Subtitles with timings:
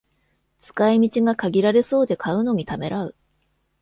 [0.57, 3.15] 使い道が限られそうで買うのにためらう